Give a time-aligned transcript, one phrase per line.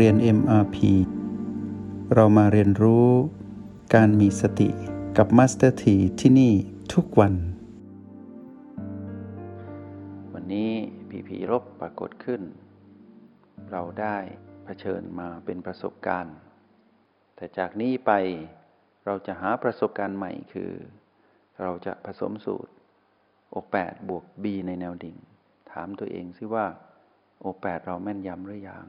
[0.00, 0.76] เรียน MRP
[2.14, 3.08] เรามาเรียนรู้
[3.94, 4.68] การมีสติ
[5.16, 6.52] กับ Master T ที่ที่นี่
[6.94, 7.34] ทุกวัน
[10.32, 10.70] วันนี้
[11.08, 12.42] ผีผีรบปรากฏขึ้น
[13.70, 14.16] เราได้
[14.64, 16.36] เผชิญมาเป็นประสบการณ์
[17.36, 18.12] แต่จากนี้ไป
[19.06, 20.72] เราจะหาประสบการณ์ใหม่คือ
[21.62, 22.72] เราจะผสมสูตร
[23.50, 25.16] โอแปดบวก B ในแนวดิ่ง
[25.72, 26.66] ถามตัวเองซิว่า
[27.40, 28.86] โอแปดเราแม่นยำหรือยัง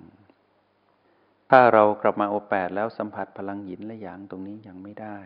[1.52, 5.18] ถ้าเรากลับมาโอแปดแล้วสัมผัสพลังหยินและหยางตรงนี้ยังไม่ได้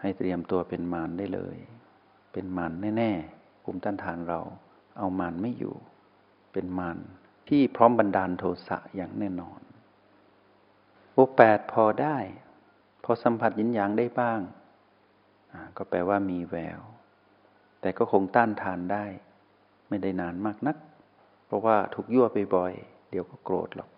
[0.00, 1.56] ให้เตรียมตัวเป็นมารได้เลย
[2.32, 4.40] เป็นมารแน่ๆภูมิต้านทานเรา
[4.98, 5.74] เอามารไม่อยู่
[6.52, 6.98] เป็นมาร
[7.48, 9.60] ที่พร้อมบันดาลโทสะอย่างแน่นอน
[11.12, 12.18] โอแปดพอได้
[13.04, 14.40] พอสัมผัสยินหยางได้บ้าง
[15.76, 16.80] ก็แปลว่ามีแวว
[17.80, 19.04] แต่ก็คงต้านทานได้
[19.88, 20.76] ไม่ได้นานมากนัก
[21.46, 22.72] เพราะว่าถูกยั่วไปบ่อย
[23.10, 23.90] เดี๋ยวก็โกรธหรอก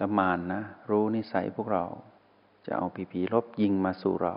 [0.00, 1.84] ล้วมานนะ รู้นิสัยพวกเรา
[2.66, 4.36] จะเอาผีผีลบยิงมาสู่เรา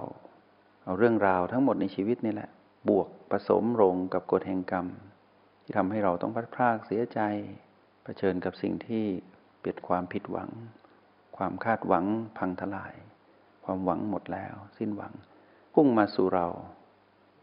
[0.84, 2.50] เอาเรื่องราวทั้งหมดในชีวิตนี่แหละ
[2.90, 4.88] บวกผสมลงกับกฎแห่งกรรม
[5.64, 7.20] ที่ทำให้เราต้องพัดพรากเสียใจ
[8.04, 9.06] เผชิญกับสิ่งที่
[9.60, 10.50] เปียดความผิดหวัง
[11.38, 12.06] ความคาดหวัง
[12.38, 12.96] พังทลาย
[13.66, 15.14] ความหวังหมดแล้ว สิ้นหวัง
[15.74, 16.48] พุ่งมาสู่เรา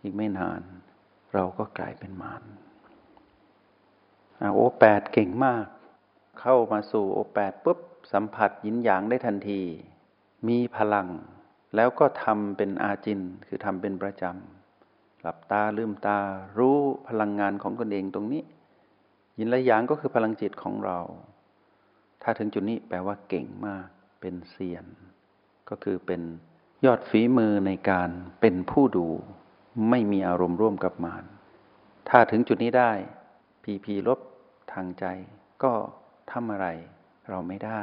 [0.03, 0.63] อีกไม่นาน
[1.35, 2.43] เราก็กลายเป็นมาร
[4.55, 5.67] โอแปดเก่งมาก
[6.41, 7.79] เข้ามาสู่โอแปดปุ๊บ
[8.13, 9.63] สัมผัสยินหยางได้ทันที
[10.49, 11.09] มีพลัง
[11.77, 16.19] แล้วก็ทำเป็นอาจิน คือทำเป็นประจำหลับตาลืมตา
[16.59, 18.43] รู้พลังงานของตนเองตรงนี้
[19.39, 20.99] ยินและหยางก็คือพลังจิตของเรา
[22.23, 23.87] ถ้าถึงจุดนี้แปลว่าเก่งมาก
[24.21, 24.87] เป็นเซียน
[25.69, 26.23] ก็คือเป็น
[26.85, 29.07] ยอดฝีมือในการเป็นผู้ดู
[29.91, 31.25] ไม่มีอารมณ์ร่วมกับมาร
[32.09, 32.93] ถ้าถึงจุดนี้ได้
[33.63, 34.19] พีพีลบ
[34.73, 35.05] ทางใจ
[35.63, 35.73] ก็
[36.33, 36.67] ทำอะไร
[37.29, 37.83] เราไม่ได้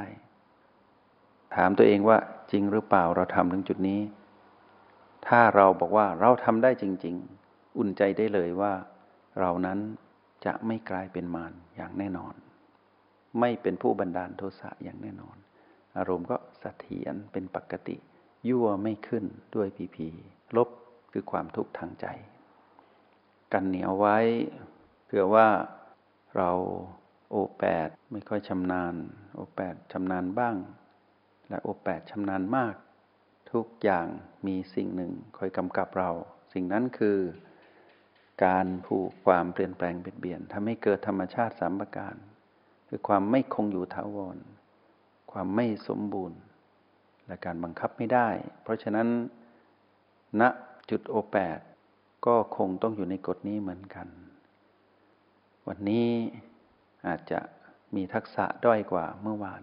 [1.56, 2.18] ถามตัวเองว่า
[2.52, 4.02] จริงหรือเปล่าเราทำถึงจุดนี้
[5.28, 7.16] ถ้าเราบอกว่าเราทำได้จริง
[7.48, 8.74] ๆ อุ่นใจได้เลยว่า
[9.40, 9.80] เรานั้น
[10.46, 12.34] จะไม่กลายเป็นมารอย่างแน่นอน
[13.40, 15.38] ไม่เป็นผู้บันดาลโทสะอย่างแน่นอน
[15.98, 17.96] อารมณ์ก็สเสถียรเป็นปกติ
[18.50, 19.26] ยั่วไม่ขึ้น
[19.56, 20.08] ด้วยพีพี
[20.58, 20.70] ลบ
[21.12, 22.06] คือความทุกข์ทางใจ
[23.54, 24.18] กันเหนียวไว้
[25.06, 25.48] เผื่อว่า
[26.36, 26.52] เรา
[27.30, 28.96] โอแปดไม่ค่อยชำนาญ
[29.36, 30.56] โอแปดชำนาญบ้าง
[31.50, 32.76] และโอแปดชำนาญมาก
[33.52, 34.08] ทุกอย่าง
[34.48, 36.12] มีสิ่งหนึ่งคอยกำกับเรา
[36.54, 37.18] สิ่งนั้นคือ
[38.46, 42.16] การผูกความเปลี่ยนแปลงเปลี่ยนทำให้เกิดธรรมชาติสามประการ
[42.88, 44.38] คือความไม่คงอยู่ถาวร
[45.32, 46.40] ความไม่สมบูรณ์
[47.28, 48.30] และการบังคับไม่ได้
[48.64, 49.08] เพราะฉะนั้น
[50.42, 50.44] ณ
[50.90, 51.60] จุดโอแปด
[52.26, 54.08] ก็คงต้องอยู่ในกฎนี้เหมือนกัน
[55.68, 56.08] วันนี้
[57.08, 57.40] อาจจะ
[57.96, 59.62] มีทักษะด้อยกว่าเมื่อวาน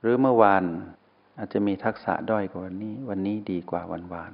[0.00, 0.64] หรือเมื่อวาน
[1.38, 4.32] อาจจะมีทักษะด้อยกว่าวันนี้ วันนี้ดีกว่าวันวาน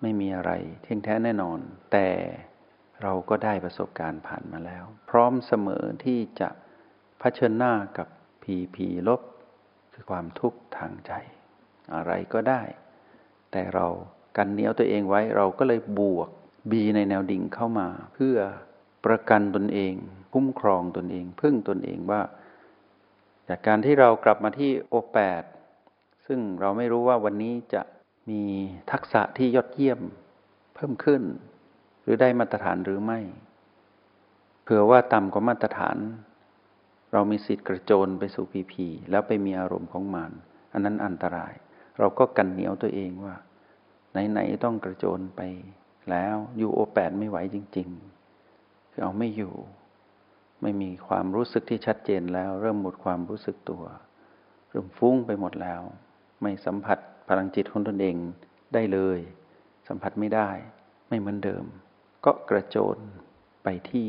[0.00, 1.58] ไม่มีอะไรเที่ยงแท้แน่นอน
[1.92, 2.08] แต่
[3.02, 6.48] เราก็ได้ประสบการณ์ผ่านมาแล้ว พร้อมเสมอที่จะ
[7.18, 8.08] เผชิญหน้ากับ
[8.42, 9.20] ผีผีลบ
[9.92, 11.12] คือความทุกข์ทางใจ
[11.94, 12.62] อะไรก็ได้
[13.50, 13.86] แต่เรา
[14.36, 16.28] กันเหนียวตัวเองไว้เราก็เลยบวก
[16.70, 18.36] บีในแนวดิ่งเข้ามา เพื่อ
[19.04, 19.94] ประกันตนเอง
[20.32, 22.20] คุ้มครองตนเอง พึ่งตนเองว่า
[23.48, 25.42] จากการที่เรากลับมาที่โอแปด
[26.26, 27.82] ซึ่งเราไม่รู้ว่าวันนี้จะ
[28.30, 28.42] มี
[28.92, 30.00] ทักษะที่ยอดเยี่ยม
[30.74, 31.22] เพิ่มขึ้น
[32.02, 33.20] หรือได้มาตรฐานหรือไม่
[34.62, 35.96] เผื่อว่าต่ำกว่ามาตรฐาน
[37.12, 40.30] เรามีสิทธิ์กระโจนไปสู่พีพีแล้วไปมีอารมณ์ของมัน
[40.72, 41.54] อันนั้นอันตราย
[41.98, 43.34] เราก็กันเหนียวตัวเองว่า
[44.30, 45.40] ไหนๆต้องกระโจนไป
[46.10, 49.54] แล้วอยู่โอแปดไม่ไหวจริงๆือเอาไม่อยู่
[50.62, 53.84] ไม่มีความรู้สึกที่ชัดเจนแล้ว เริ่มหมดความรู้สึกตัว
[54.68, 55.82] เริ่มฟุ้งไปหมดแล้ว
[56.42, 56.98] ไม่สัมผัส
[57.28, 58.16] พลังจิตของตนเอง
[58.74, 59.18] ได้เลย
[59.88, 60.50] สัมผัสไม่ได้
[61.08, 61.64] ไม่เหมือนเดิม
[62.24, 62.98] ก็กระโจน
[63.64, 64.08] ไปที่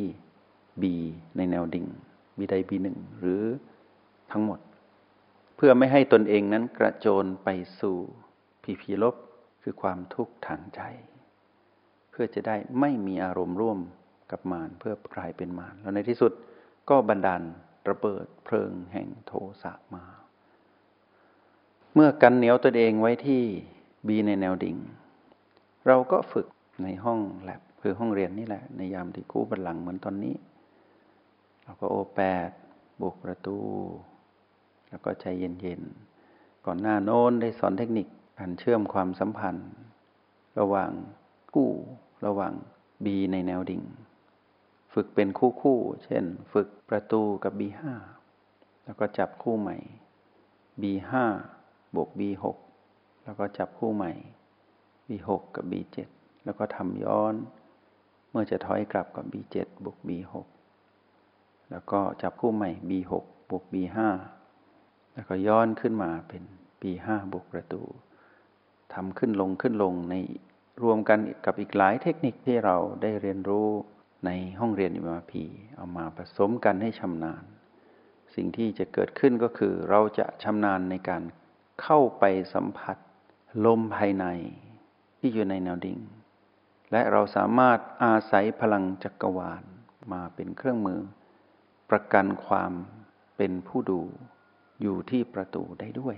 [0.81, 0.95] บี
[1.37, 1.87] ในแนวดิ่ง
[2.37, 3.43] บีใดบีหนึ่งหรือ
[4.31, 4.59] ทั้งหมด
[5.55, 7.97] เพื่อไม่ให้ตนเองนั้นกระโจนไปสู่
[8.63, 9.15] ผีผีลบ
[9.61, 10.81] คือความทุกข์ทางใจ
[12.09, 13.79] เพื่อจะได้ไม่มีอารมณ์ร่วม
[14.31, 16.31] กับมารเพื่อกลายเป็นมารแล้วในที่สุด
[16.89, 17.41] ก็บันดาล
[17.89, 19.33] ระเบิดเพลิงแห่งโท
[19.63, 20.03] สะมา
[21.93, 23.43] เมื่อกันเหนียวตัวเองไว้ที่
[24.07, 24.77] บีในแนวดิ่ง
[25.87, 26.47] เราก็ฝึก
[26.83, 30.35] ในห้องแลบคือห้องเรียนนี่แหละ ในยามที่กู้บันหลังเหมือนตอนนี้
[31.63, 32.49] เราก็โอแปด
[33.01, 33.57] บุกประตู
[34.89, 39.69] แล้วก็ใจเย็นๆ ก่อนหน้าโน้นได้สอนเทคนิคการเชื่อมความสัมพันธ์
[40.59, 40.91] ระหว่าง
[41.55, 41.71] กู้
[42.25, 42.53] ระหว่าง
[43.05, 43.81] บีในแนวดิ่ง
[44.93, 47.83] ฝึกเป็นคู่คู่เช่น ฝึกประตูกับ B5
[48.85, 49.77] แล้วก็จับคู่ใหม่
[50.81, 51.11] B5
[51.95, 52.43] บวก B6
[53.23, 54.11] แล้วก็จับคู่ใหม่
[55.07, 55.97] B6 กับ B7
[56.45, 57.33] แล้วก็ทำย้อน
[58.29, 59.55] เมื่อจะถอยกลับกับ B7
[59.85, 60.33] บวก B6
[61.71, 63.11] แล้วก็จับคู่ใหม่ B6
[63.49, 63.97] บวก B5
[65.13, 66.43] แล้วก็ย้อนขึ้นมาเป็น
[66.81, 67.81] B5 บวกประตู
[68.93, 70.15] ทำขึ้นลงขึ้นลงใน
[70.83, 73.69] รวมกันกับอีกหลายเทคนิคที่เราได้เรียนรู้
[74.25, 74.29] ใน
[74.59, 75.43] ห้องเรียนอิมาพี
[75.75, 77.43] เอามาผสมกันให้ชำนาญ
[78.35, 81.23] สิ่งที่จะเกิดขึ้นก็คือเราจะชำนาญในการ
[81.81, 82.23] เข้าไป
[82.53, 82.97] สัมผัส
[83.65, 84.25] ลมภายใน
[85.19, 85.99] ที่อยู่ในแนวดิ่ง
[86.91, 89.63] และเราสามารถอาศัยพลังจักรวาล
[90.13, 91.01] มาเป็นเครื่องมือ
[91.89, 92.71] ประกันความ
[93.37, 94.01] เป็นผู้ดู
[94.81, 96.15] อยู่ที่ประตูได้ด้วย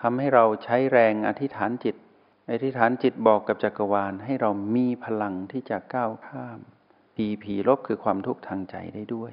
[0.00, 1.96] ทำให้เราใช้แรงอธิษฐานจิต
[2.50, 6.60] อธิษฐานจิตบอกกับจักรวาลให้เรามีพลังที่จะก้าวข้าม
[7.16, 9.32] ผีผีลบคือความทุกข์ทางใจได้ด้วย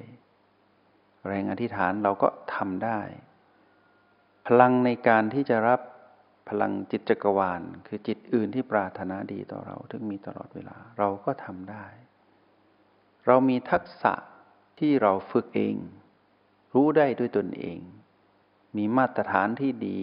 [1.26, 3.00] แรงอธิษฐานเราก็ทำได้
[4.46, 5.80] พลังในการที่จะรับ
[6.48, 11.86] พลังจิตจักรวาล คือจิตอื่นที่ปรารถนาดีต่อเราถึงมีตลอดเวลาเราก็ทำได้
[13.26, 14.12] เรามีทักษะ
[14.78, 15.76] ที่เราฝึกเอง
[16.74, 17.78] รู้ได้ด้วยตนเอง
[18.76, 20.00] มีมาตรฐานที่ดี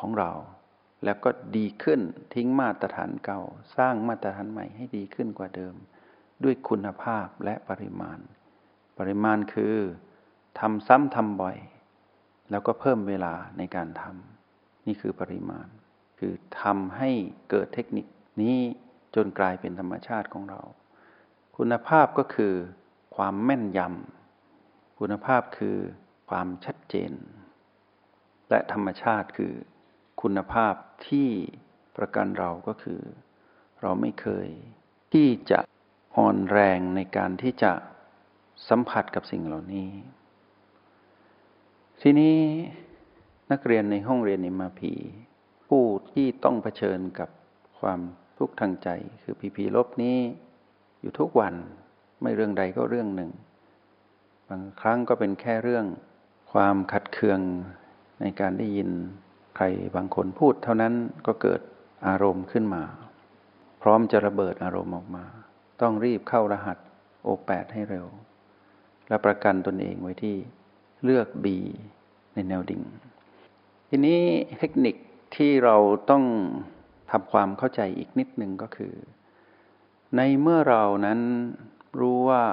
[0.00, 0.32] ของเรา
[1.04, 2.00] แล้วก็ดีขึ้น
[2.34, 3.40] ทิ้งมาตรฐานเก่า
[3.76, 5.74] สร้างมาตรฐานใหม่ให้ดีขึ้นกว่าเดิม
[6.44, 8.18] ด้วยคุณภาพและปริมาณ
[8.98, 9.76] ปริมาณคือ
[10.58, 11.56] ทำซ้ำทำบ่อย
[12.50, 15.66] แล้วก็เพิ่มเวลาในการทำนี่คือปริมาณ
[16.18, 16.32] คือ
[16.62, 17.10] ทำให้
[17.50, 18.06] เกิดเทคนิค
[18.42, 18.58] นี้
[19.14, 20.60] จนกลายเป็นธรรมชาติของเรา
[21.56, 22.54] คุณภาพก็คือ
[23.16, 25.76] ความแม่นยำคุณภาพคือ
[26.30, 27.12] ความชัดเจน
[28.50, 29.52] และธรรมชาติคือ
[30.22, 30.74] คุณภาพ
[31.08, 31.28] ที่
[31.96, 33.00] ประกันเราก็คือ
[33.80, 34.48] เราไม่เคย
[35.12, 35.60] ที่จะ
[36.16, 37.72] อ่อนแรงในการที่จะ
[38.68, 39.90] สัมผัสกับสิ่งเหล่านี้
[42.00, 42.36] ทีนี้
[43.52, 44.92] นักเรียนในห้องเรียนในมาพี
[45.68, 47.28] ผู้ที่ต้องเผชิญกับ
[47.80, 48.00] ความ
[48.38, 48.88] ทุกข์ทางใจ
[49.22, 50.18] คือพีพีลบนี้
[51.00, 51.54] อยู่ทุกวัน
[52.22, 53.30] ไม่เรื่องใดก็เรื่องหนึ่ง
[54.48, 55.86] บางครั้งก็เป็นแค่เรื่อง
[56.52, 57.40] ความขัดเคือง
[58.20, 58.90] ในการได้ยิน
[59.56, 59.64] ใคร
[59.96, 60.94] บางคนพูดเท่านั้น
[61.26, 61.60] ก็เกิด
[62.08, 62.82] อารมณ์ขึ้นมา
[63.82, 65.24] พร้อมจะระเบิดอารมณ์ออกมา
[65.82, 66.78] ต้องรีบเข้ารหัส
[67.22, 68.06] โอแปดให้เร็ว
[69.08, 70.36] และประกันตนเองไว้ที่
[71.04, 71.46] เลือก B
[72.34, 72.82] ในแนวดิ่ง
[73.88, 74.20] ทีนี้
[74.58, 74.96] เทคนิค
[75.36, 75.76] ที่เรา
[76.10, 76.24] ต้อง
[77.10, 78.94] ทำความเข้าใจอีกนิดหนึ่งก็คือ
[80.16, 81.20] ในเมื่อเรานั้น
[82.00, 82.44] รู้ว่า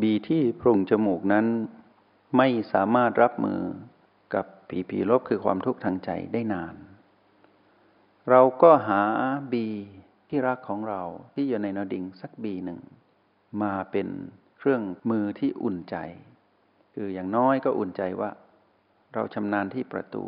[0.00, 1.46] บีที่โพรงจมูกนั้น
[2.36, 3.60] ไม่สามารถรับมือ
[4.34, 6.74] กับผีผีลบคือความทุกข์ทางใจได้นาน
[8.30, 9.02] เราก็หา
[9.52, 9.66] บี
[10.34, 11.02] ที่รักของเรา
[11.34, 12.80] ที่อยู่ในนอดิงสักบีหนึ่ง
[13.62, 14.08] มาเป็น
[14.58, 15.96] เครื่องมือที่อุ่นใจ
[16.94, 18.30] คืออย่างน้อยก็อุ่นใจว่า
[19.14, 20.24] เราชำนาญที่ประตู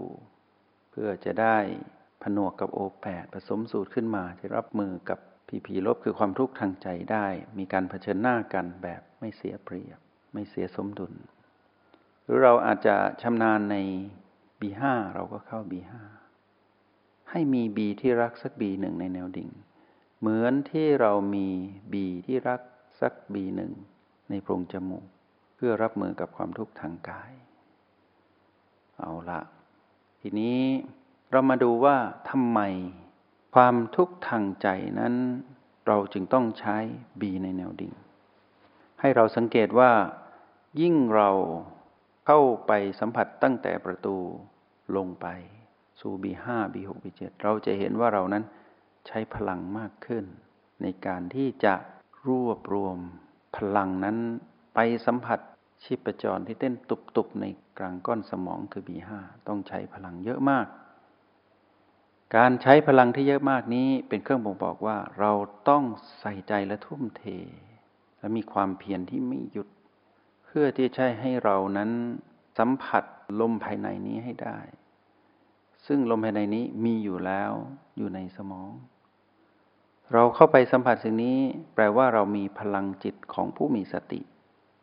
[0.90, 1.56] เพื่อจะได้
[2.22, 5.18] ผนวกกับโอแปดผสมสูตรขึ้นมาที่รับมือกับ
[5.48, 7.26] ผีผีลบคือความทุกข์ทางใจได้
[7.58, 9.98] มีการเผชิญหน้ากันแบบไม่เสียเปรียบ
[10.32, 11.12] ไม่เสียสมดุล
[12.22, 13.76] หรือเราอาจจะชำนาญใน
[14.60, 14.82] B5
[15.14, 15.92] เราก็เข้า B5
[17.30, 19.50] ให้มี B ที่รักสัก B หนึ่งในแนวดิ่ง
[20.26, 21.48] เหมือนที่เรามี
[21.92, 21.94] B
[22.26, 22.60] ที่รัก
[23.00, 23.72] สัก B หนึ่ง
[24.30, 25.04] ในโพรงจมูก
[25.56, 27.32] เพื่อรับมือกับความทุกข์ทางกาย
[28.98, 29.40] เอาละ
[30.20, 30.58] ทีนี้
[31.30, 31.96] เรามาดูว่า
[32.30, 32.60] ทำไม
[33.54, 34.68] ความทุกข์ทางใจ
[35.00, 35.14] นั้น
[35.86, 36.76] เราจึงต้องใช้
[37.20, 37.92] B ในแนวดิ่ง
[39.00, 39.90] ให้เราสังเกตว่า
[40.80, 41.30] ยิ่งเรา
[42.26, 44.16] เข้าไปสัมผัสตั้งแต่ประตู
[44.96, 45.26] ลงไป
[46.00, 48.44] สู่ B5 B6 B7 เราจะเห็นว่าเรานั้น
[49.06, 50.24] ใช้พลังมากขึ้น
[50.82, 51.74] ในการที่จะ
[52.26, 52.98] รวบรวม
[53.56, 54.16] พลังนั้น
[54.74, 55.38] ไปสัมผัส
[55.84, 57.44] ชีพจรที่เต้นตุบๆใน
[57.78, 59.10] กลางก้อนสมองคือ B5
[59.48, 60.66] ต้องใช้พลังเยอะมาก
[62.36, 65.32] การใช้พลังที่เยอะมากนี้เป็นเครื่องบ่งบอกว่าเรา
[65.68, 65.84] ต้อง
[66.20, 67.24] ใส่ใจและทุ่มเท
[68.18, 69.68] และมีความเพียรที่ไม่หยุด
[70.44, 71.90] เพื่อที่จะให้เรานั้น
[72.58, 73.04] สัมผัส
[73.40, 74.58] ลมภายในนี้ให้ได้
[75.86, 77.52] ซึ่งลมภายในนี้มีอยู่แล้ว
[77.96, 78.70] อยู่ในสมอง
[80.12, 81.38] เราเข้าไปสัมผัสสิ่งนี้
[81.74, 84.20] แปลว่าเรามีพลังจิตของผู้มีสติ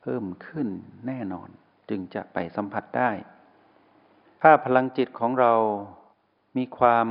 [0.01, 0.67] เพิ่มขึ้น
[1.07, 1.49] แน่นอน
[1.89, 3.11] จึงจะไปสัมผัสได้
[4.41, 5.53] ถ้าพลังจิตของเรา
[6.57, 7.07] มีความ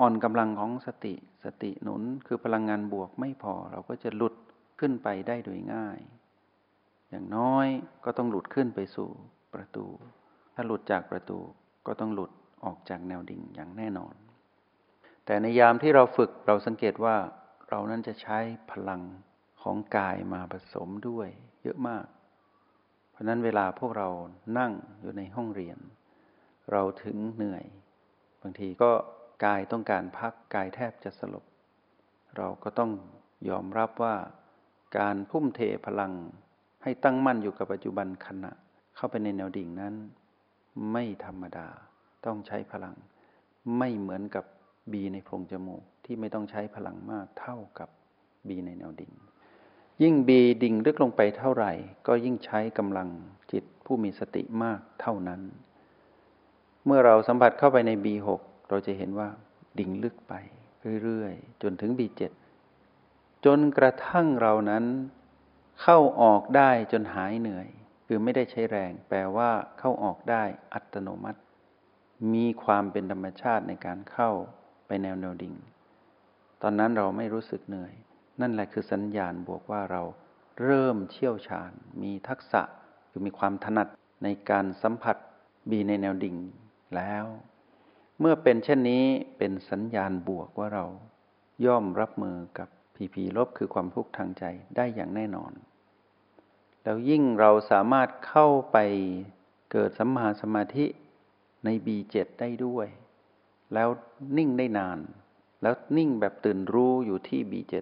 [0.00, 1.14] อ่อนกำลังของสติ
[1.44, 4.34] สติหนุนคือพลังงานบวกไม่พอ เราก็จะหลุด
[4.80, 5.98] ขึ้นไปได้โดยง่าย
[7.10, 7.66] อย่างน้อย
[8.04, 9.08] ก็ต้องหลุดขึ้นไปสู่
[9.54, 9.86] ประตู
[10.54, 11.38] ถ้าหลุดจากประตู
[11.86, 12.30] ก็ต้องหลุด
[12.64, 14.14] ออกจากแนวดิ่งอย่างแน่นอน
[15.26, 17.16] แต่ในยามที่เราฝึกเราสังเกตว่า
[17.70, 18.38] เรานั้นจะใช้
[18.70, 19.02] พลัง
[19.62, 21.28] ของกายมาผสมด้วย
[21.62, 22.06] เยอะมาก
[23.10, 24.08] เพราะนั้นเวลาพวกเรา
[24.58, 25.78] นั่งอยู่ในห้องเรียน
[26.72, 27.64] เราถึงเหนื่อย
[28.42, 28.90] บางทีก็
[29.44, 31.44] กายต้องการพักกายแทบจะสลบ
[32.36, 32.90] เราก็ต้อง
[33.48, 34.16] ยอมรับว่า
[34.98, 36.12] การพุ่มเทพลัง
[36.82, 38.52] ให้ตั้งมั่นอยู่กับปัจจุบันขณะ
[38.96, 39.94] เข้าไปในแนวดิ่งนั้น
[40.92, 41.68] ไม่ธรรมดา
[42.26, 42.96] ต้องใช้พลัง
[43.78, 44.44] ไม่เหมือนกับ
[44.92, 47.88] บีในโพรงจมูก ที่ไม่ต้องใช้พลังมากเท่ากับ
[48.48, 49.12] บีในแนวดิ่ง
[50.02, 51.72] ยิ่งบีดิ่งลึกลงไปเท่าไหร่
[52.06, 53.08] ก็ยิ่งใช้กำลัง
[53.52, 55.40] จิตผู้มีสติมากเท่านั้น
[56.84, 59.28] เมื่อเราสัมผัสเข้าไปในบีหกเราจะเห็นว่า
[59.78, 60.34] ดิ่งลึกไป
[61.02, 62.32] เรื่อยๆ จนถึงบีเจ็ด
[63.44, 64.84] จนกระทั่งเรานั้น
[65.82, 67.68] เข้าออกได้จนหายเหนื่อย
[68.06, 70.42] คือไม่ได้ใช้แรง แปลว่าเข้าออกได้
[70.74, 71.40] อัตโนมัติ
[72.34, 74.30] มีความเป็นธรรมชาติในการเข้า
[74.86, 75.56] ไปแนวแนวดิ่ง
[76.62, 77.92] ตอนนั้นเราไม่รู้สึกเหนื่อย
[78.40, 80.02] นั่นแหละคือสัญญาณบวกว่าเรา
[80.64, 82.62] เริ่มเชี่ยวชาญ มีทักษะ
[83.10, 83.88] คือมีความถนัด
[84.24, 85.16] ในการสัมผัส
[85.70, 86.36] บีในแนวดิ่ง
[86.96, 87.24] แล้ว
[88.20, 89.04] เมื่อเป็นเช่นนี้
[89.38, 90.86] เป็นสัญญาณบวกว่าเรา
[91.66, 94.44] ย่อมรับมือกับผีผีลบคือความทุกข์ทางใจ
[94.76, 95.52] ได้อย่างแน่นอน
[96.82, 98.78] แล้วยิ่งเราสามารถเข้าไป
[99.72, 100.86] เกิดสัมมาสมาธิ
[101.64, 102.86] ใน B7 ได้ด้วย
[103.74, 103.88] แล้ว
[104.36, 104.98] นิ่งได้นาน
[105.62, 107.74] แล้วนิ่งแบบตื่นรู้อยู่ที่ B7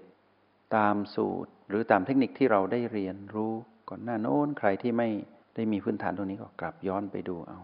[0.76, 3.52] ตามสูตร หรือตามเทคนิคที่เราได้เรียนรู้
[3.88, 5.08] ก่อนหน้าโน้นใครที่ไม่
[5.54, 7.61] ได้มีพื้นฐานตรงนี้ก็กลับย้อนไปดูเอา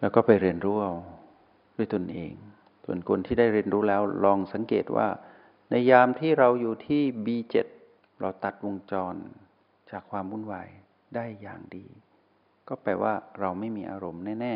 [0.00, 0.94] แล้วก็ไปเรียนรู้เอา
[1.76, 2.32] ด้วยตนเอง
[2.84, 5.08] ส่วนคนที่ได้เรียนรู้แล้วลองสังเกตว่า
[5.70, 7.54] ในยามที่เราอยู่ที่ B7
[8.20, 9.14] เราตัดวงจร
[9.90, 10.68] จากความวุ่นวาย
[11.14, 11.86] ได้อย่างดี
[12.68, 14.54] ก็แปลว่าเราไม่มีอารมณ์แน่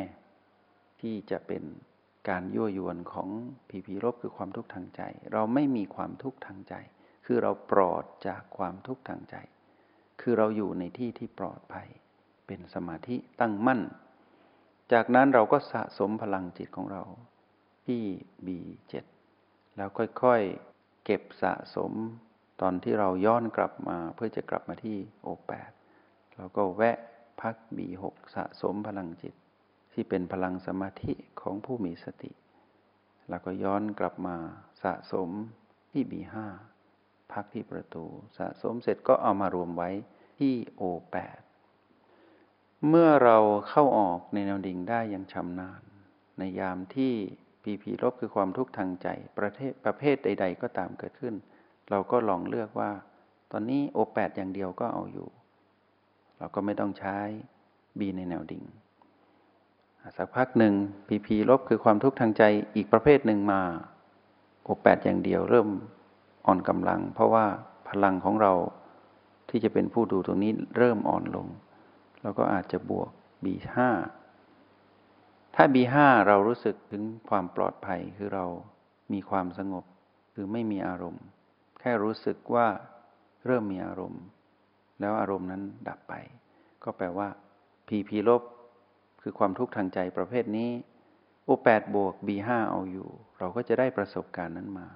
[0.51, 1.63] ๆ ที่จะเป็น
[2.29, 3.29] การยั่วยวนของ
[3.69, 5.03] ผีผีรบคือความทุกข์ทางใจ
[5.33, 6.75] เราไม่มีความทุกข์ทางใจ
[7.27, 9.37] คือเราปลอดจากความทุกข์ทางใจ
[10.21, 11.89] คือเราอยู่ในที่ที่ปลอดภัย
[12.47, 13.81] เป็นสมาธิตั้งมั่น
[14.93, 17.03] จากนั้นเราก็สะสมพลังจิตของเรา
[17.87, 18.03] ที่
[18.47, 18.93] B7
[19.77, 19.89] แล้ว
[20.23, 21.93] ค่อยๆเก็บสะสม
[22.61, 25.73] ตอนที่เราย้อนกลับมาเพื่อจะกลับมาที่ O8
[26.37, 26.99] เราก็แวะ
[27.41, 28.03] พัก B6
[28.35, 29.35] สะสมพลังจิต
[29.99, 32.33] ที่เป็นพลังสมาธิของผู้มีสติ
[33.29, 34.37] แล้วก็ย้อนกลับมา
[34.83, 35.31] สะสม
[35.91, 36.35] ที่ B5
[37.33, 38.05] พักที่ประตู
[38.39, 39.91] สะสมเสร็จก็เอามารวมไว้
[40.39, 41.39] ที่โอแปด
[42.89, 43.39] เมื่อเรา
[43.69, 45.83] เข้าออกในแนวดิ่งได้อย่างชำนาญ
[46.39, 47.13] ในยามที่
[47.63, 51.35] ปีผีลบคือความทุกข์ทางใจประเทศประเภทใด ๆ ก็ตามเกิดขึ้น
[51.91, 52.91] เราก็ลองเลือกว่า
[53.53, 55.29] ตอนนี้โอแปดอย่างเดียวก็เอาอยู่
[56.39, 57.17] เราก็ไม่ต้องใช้
[57.99, 58.65] บีในแนวดิ่ง
[60.17, 60.75] สักพักหนึ่ง
[61.09, 62.43] พีพีลบคือความทุกข์ทางใจ
[62.75, 63.61] อีกประเภทหนึ่งมา
[64.65, 65.69] โอแปดอย่างเดียวเริ่ม
[66.47, 67.47] อ่อนกำลัง เพราะว่า
[67.89, 68.53] พลังของเรา
[69.49, 71.47] ที่จะเป็นผู้ดูตรงนี้เริ่มอ่อนลง
[72.23, 73.11] เราก็อาจจะบวก
[73.45, 73.77] B5
[75.55, 75.95] ถ้า B5
[76.27, 78.45] เรารู้สึกถึงความปลอดภัยคือเรา
[79.13, 79.85] มีความสงบ
[80.35, 81.25] คือไม่มีอารมณ์
[81.81, 82.67] แค่รู้สึกว่า
[83.47, 84.23] เริ่มมีอารมณ์
[85.01, 86.15] แล้วอารมณ์นั้นดับไป
[86.85, 87.29] ก็แปลว่า
[87.89, 88.43] PP ลบ
[89.29, 90.71] คือความทุกข์ทางใจประเภทนี้
[91.49, 94.89] O8 บวก B5 เอาอยู่ เราก็จะได้ประสบการณ์นั้นมา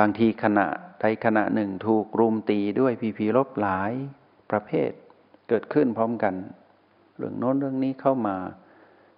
[0.00, 0.66] บางทีขณะ
[1.00, 3.92] ใดขณะหนึ่งถูกรุมตีด้วยพีพีลบหลาย
[4.50, 4.90] ประเภท
[5.48, 6.34] เกิดขึ้นพร้อมกัน
[7.16, 8.36] เรื่องโน้นเรื่องนี้เข้ามา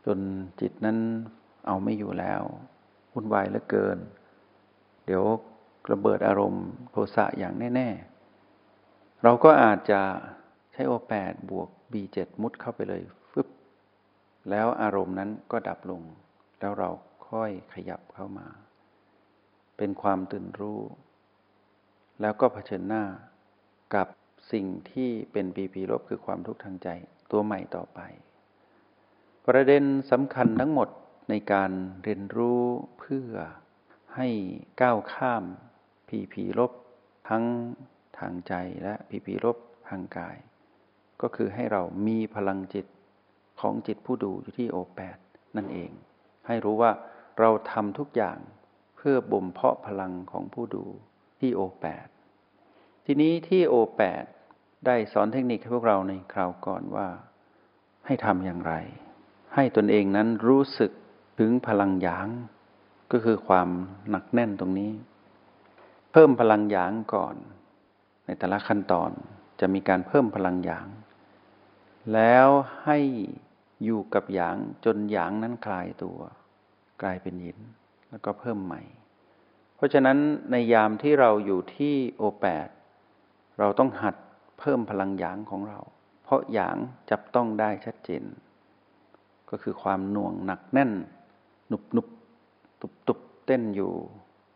[0.06, 0.18] จน
[0.60, 0.98] จิตนั้น
[1.66, 2.42] เอาไม่อยู่แล้ว
[3.12, 3.98] วุ่นวายเหลือเกิน
[5.06, 5.22] เดี๋ยว
[5.92, 7.88] ระเบิดอารมณ์โทสะอย่างแน่
[8.56, 10.00] ๆ เราก็อาจจะ
[10.72, 13.02] ใช้โอแปดบวกบีเจ็ดมุดเข้าไปเลย
[14.50, 16.02] แล้วอารมณ์นั้นก็ดับลง
[16.60, 16.90] แล้วเรา
[17.28, 18.46] ค่อยขยับเข้ามา
[19.76, 20.80] เป็นความตื่นรู้
[22.20, 23.04] แล้วก็เผชิญหน้า
[23.94, 24.06] กับ
[24.52, 26.88] สิ่งที่เป็นปีปีลบคือความทุกข์ทางใจ
[27.30, 28.00] ตัวใหม่ต่อไป
[29.46, 30.88] ประเด็นสำคัญทั้งหมด
[31.30, 31.70] ในการ
[32.02, 32.62] เรียนรู้
[32.98, 33.32] เพื่อ
[34.16, 34.28] ให้
[34.82, 35.44] ก้าวข้าม
[36.08, 36.72] ผีผีลบ
[37.28, 37.44] ทั้ง
[38.18, 39.56] ทางใจและผีผีลบ
[39.88, 40.36] ทางกาย
[41.22, 42.86] ก็คือให้เรามีพลังจิต
[43.60, 45.16] ของจิตผู้ดูอยู่ที่โอแปด
[45.56, 45.90] นั่นเอง
[46.46, 46.92] ให้รู้ว่า
[47.38, 48.38] เราทำทุกอย่าง
[48.96, 50.84] เพื่อบ่มเพาะพลังของผู้ดู
[51.40, 52.06] ที่โอแปด
[53.06, 54.24] ทีนี้ที่โอแปด
[54.86, 57.08] ได้สอนเทคนิคให้พวกเราในคราวก่อนว่า
[58.06, 58.74] ให้ทำอย่างไร
[59.54, 60.90] ให้ตนเองนั้นรู้สึก
[61.38, 62.28] ถึงพลังหยาง
[63.12, 63.68] ก็คือความ
[64.10, 64.92] หนักแน่นตรงนี้
[66.12, 67.34] เพิ่มพลังหยางก่อน
[68.26, 69.10] ในแต่ละขั้นตอน
[69.60, 70.86] จะมีการเพิ่มพลังหยาง
[72.14, 72.48] แล้ว
[72.84, 72.98] ให้
[73.84, 76.18] อยู่กับหยางจนหยางนั้นคลายตัว
[77.02, 77.58] กลายเป็นหิน
[78.10, 78.82] แล้วก็เพิ่มใหม่
[79.76, 80.18] เพราะฉะนั้น
[80.50, 82.68] ในยามที่เราอยู่ที่โอแปด
[83.58, 84.16] เราต้องหัด
[84.58, 85.80] เพิ่มพลังหยางของเรา
[86.24, 86.76] เพราะหยาง
[87.10, 88.24] จับต้องได้ชัดเจน
[89.50, 90.92] ก็คือความหน่วงหนักแน่น
[91.68, 92.08] หนุบหนุบ
[92.80, 93.92] ตุบตุบเต้นอยู่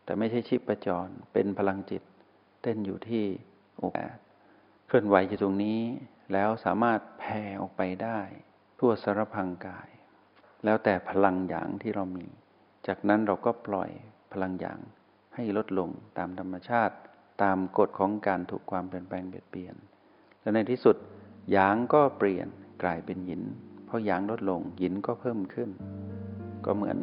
[0.03, 2.03] แต่ไม่ใช่ชีพประจร เป็นพลังจิต
[2.61, 3.23] เต้นอยู่ที่
[3.77, 3.93] โอก
[4.87, 5.79] เคลื่อนไหวอยู่ตรงนี้
[6.33, 8.19] แล้วสามารถแผ่ออกไปได้
[8.83, 9.89] ทั่วสารพังกาย
[10.63, 12.27] แล้วแต่พลังหยางที่เรามี
[12.87, 13.89] จากนั้นเราก็ปล่อย
[14.31, 14.79] พลังหยาง
[15.35, 16.95] ให้ลดลงตามธรรมชาติ
[17.43, 19.75] ตามกฎของการถูกความเปลี่ยนแปลงเบียดเบียน
[20.41, 20.95] และในที่สุด
[21.51, 22.47] หยางก็เปลี่ยน
[22.83, 23.41] กลายเป็นหิน
[23.85, 25.69] เพราะหยางลดลงหินก็เพิ่มขึ้น
[26.65, 26.99] ก็เหมือน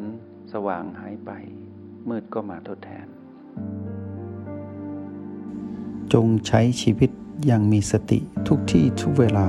[0.52, 1.30] สว่างหายไป
[2.08, 3.06] มืดก็มาทดแทน
[6.12, 7.11] จงใช้ชีวิต
[7.47, 8.18] อย่างมีสติ
[8.49, 9.49] ทุกที่ทุกเวลา